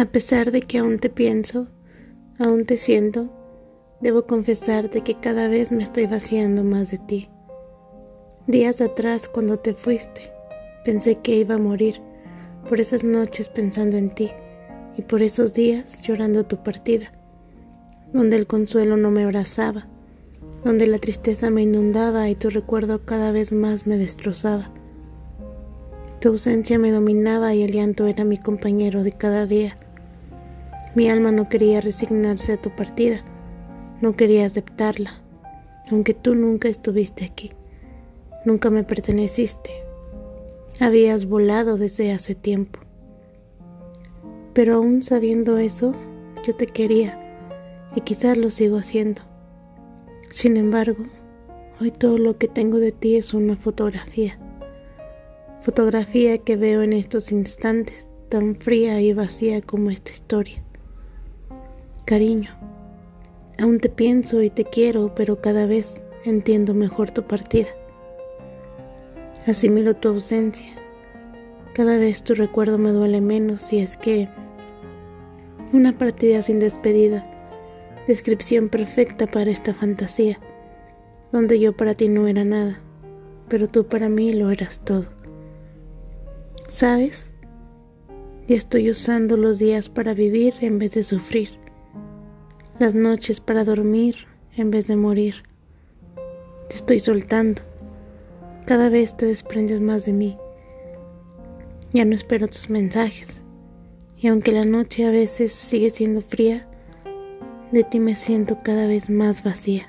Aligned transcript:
A 0.00 0.06
pesar 0.06 0.50
de 0.50 0.62
que 0.62 0.78
aún 0.78 0.98
te 0.98 1.10
pienso, 1.10 1.68
aún 2.38 2.64
te 2.64 2.78
siento, 2.78 3.28
debo 4.00 4.26
confesarte 4.26 5.02
que 5.02 5.20
cada 5.20 5.46
vez 5.46 5.72
me 5.72 5.82
estoy 5.82 6.06
vaciando 6.06 6.64
más 6.64 6.90
de 6.90 6.96
ti. 6.96 7.28
Días 8.46 8.80
atrás, 8.80 9.28
cuando 9.28 9.58
te 9.58 9.74
fuiste, 9.74 10.32
pensé 10.86 11.16
que 11.16 11.36
iba 11.36 11.56
a 11.56 11.58
morir, 11.58 12.00
por 12.66 12.80
esas 12.80 13.04
noches 13.04 13.50
pensando 13.50 13.98
en 13.98 14.08
ti, 14.14 14.30
y 14.96 15.02
por 15.02 15.20
esos 15.20 15.52
días 15.52 16.00
llorando 16.00 16.46
tu 16.46 16.62
partida, 16.62 17.12
donde 18.14 18.36
el 18.36 18.46
consuelo 18.46 18.96
no 18.96 19.10
me 19.10 19.24
abrazaba, 19.24 19.86
donde 20.64 20.86
la 20.86 20.96
tristeza 20.96 21.50
me 21.50 21.60
inundaba 21.60 22.30
y 22.30 22.36
tu 22.36 22.48
recuerdo 22.48 23.04
cada 23.04 23.32
vez 23.32 23.52
más 23.52 23.86
me 23.86 23.98
destrozaba. 23.98 24.72
Tu 26.20 26.28
ausencia 26.28 26.78
me 26.78 26.90
dominaba 26.90 27.54
y 27.54 27.62
el 27.64 27.72
llanto 27.72 28.06
era 28.06 28.24
mi 28.24 28.38
compañero 28.38 29.02
de 29.04 29.12
cada 29.12 29.44
día. 29.44 29.76
Mi 30.94 31.08
alma 31.08 31.30
no 31.32 31.48
quería 31.48 31.80
resignarse 31.80 32.52
a 32.52 32.56
tu 32.56 32.70
partida, 32.70 33.24
no 34.00 34.16
quería 34.16 34.46
aceptarla, 34.46 35.22
aunque 35.90 36.14
tú 36.14 36.34
nunca 36.34 36.68
estuviste 36.68 37.24
aquí, 37.24 37.52
nunca 38.44 38.70
me 38.70 38.84
perteneciste. 38.84 39.70
Habías 40.80 41.26
volado 41.26 41.76
desde 41.76 42.12
hace 42.12 42.34
tiempo. 42.34 42.80
Pero 44.52 44.76
aún 44.76 45.02
sabiendo 45.02 45.58
eso, 45.58 45.94
yo 46.44 46.56
te 46.56 46.66
quería 46.66 47.18
y 47.94 48.00
quizás 48.00 48.36
lo 48.36 48.50
sigo 48.50 48.78
haciendo. 48.78 49.22
Sin 50.30 50.56
embargo, 50.56 51.04
hoy 51.80 51.90
todo 51.90 52.18
lo 52.18 52.38
que 52.38 52.48
tengo 52.48 52.78
de 52.78 52.92
ti 52.92 53.16
es 53.16 53.34
una 53.34 53.56
fotografía 53.56 54.38
fotografía 55.60 56.38
que 56.38 56.56
veo 56.56 56.82
en 56.82 56.92
estos 56.92 57.32
instantes, 57.32 58.08
tan 58.28 58.56
fría 58.56 59.00
y 59.00 59.12
vacía 59.12 59.60
como 59.60 59.90
esta 59.90 60.10
historia. 60.10 60.62
Cariño, 62.04 62.50
aún 63.58 63.78
te 63.78 63.88
pienso 63.88 64.42
y 64.42 64.50
te 64.50 64.64
quiero, 64.64 65.14
pero 65.14 65.40
cada 65.40 65.66
vez 65.66 66.02
entiendo 66.24 66.74
mejor 66.74 67.10
tu 67.10 67.22
partida. 67.22 67.68
Asimilo 69.46 69.94
tu 69.94 70.08
ausencia. 70.08 70.68
Cada 71.72 71.96
vez 71.96 72.22
tu 72.24 72.34
recuerdo 72.34 72.78
me 72.78 72.90
duele 72.90 73.20
menos 73.20 73.62
si 73.62 73.78
es 73.78 73.96
que 73.96 74.28
una 75.72 75.96
partida 75.96 76.42
sin 76.42 76.58
despedida, 76.58 77.22
descripción 78.08 78.68
perfecta 78.68 79.28
para 79.28 79.52
esta 79.52 79.72
fantasía, 79.72 80.40
donde 81.30 81.60
yo 81.60 81.76
para 81.76 81.94
ti 81.94 82.08
no 82.08 82.26
era 82.26 82.44
nada, 82.44 82.80
pero 83.48 83.68
tú 83.68 83.86
para 83.86 84.08
mí 84.08 84.32
lo 84.32 84.50
eras 84.50 84.80
todo. 84.84 85.06
¿Sabes? 86.68 87.30
Ya 88.48 88.56
estoy 88.56 88.90
usando 88.90 89.36
los 89.36 89.60
días 89.60 89.88
para 89.88 90.12
vivir 90.12 90.54
en 90.60 90.80
vez 90.80 90.92
de 90.92 91.04
sufrir, 91.04 91.59
las 92.80 92.94
noches 92.94 93.42
para 93.42 93.62
dormir 93.62 94.26
en 94.56 94.70
vez 94.70 94.86
de 94.86 94.96
morir. 94.96 95.42
Te 96.70 96.76
estoy 96.76 96.98
soltando. 96.98 97.60
Cada 98.64 98.88
vez 98.88 99.14
te 99.18 99.26
desprendes 99.26 99.82
más 99.82 100.06
de 100.06 100.14
mí. 100.14 100.38
Ya 101.92 102.06
no 102.06 102.14
espero 102.14 102.48
tus 102.48 102.70
mensajes. 102.70 103.42
Y 104.16 104.28
aunque 104.28 104.52
la 104.52 104.64
noche 104.64 105.04
a 105.04 105.10
veces 105.10 105.52
sigue 105.52 105.90
siendo 105.90 106.22
fría, 106.22 106.66
de 107.70 107.84
ti 107.84 108.00
me 108.00 108.14
siento 108.14 108.60
cada 108.62 108.86
vez 108.86 109.10
más 109.10 109.44
vacía. 109.44 109.86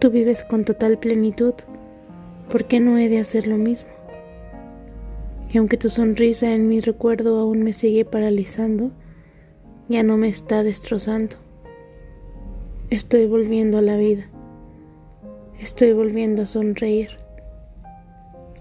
Tú 0.00 0.10
vives 0.10 0.44
con 0.44 0.66
total 0.66 0.98
plenitud. 0.98 1.54
¿Por 2.50 2.66
qué 2.66 2.78
no 2.78 2.98
he 2.98 3.08
de 3.08 3.20
hacer 3.20 3.46
lo 3.46 3.56
mismo? 3.56 3.88
Y 5.50 5.56
aunque 5.56 5.78
tu 5.78 5.88
sonrisa 5.88 6.52
en 6.52 6.68
mi 6.68 6.80
recuerdo 6.80 7.38
aún 7.38 7.62
me 7.62 7.72
sigue 7.72 8.04
paralizando, 8.04 8.90
ya 9.90 10.04
no 10.04 10.16
me 10.16 10.28
está 10.28 10.62
destrozando. 10.62 11.34
Estoy 12.90 13.26
volviendo 13.26 13.76
a 13.78 13.82
la 13.82 13.96
vida. 13.96 14.30
Estoy 15.58 15.92
volviendo 15.92 16.42
a 16.42 16.46
sonreír. 16.46 17.18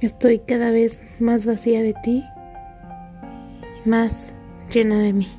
Estoy 0.01 0.39
cada 0.39 0.71
vez 0.71 1.03
más 1.19 1.45
vacía 1.45 1.83
de 1.83 1.93
ti 2.03 2.23
y 3.85 3.89
más 3.89 4.33
llena 4.73 4.97
de 5.03 5.13
mí. 5.13 5.38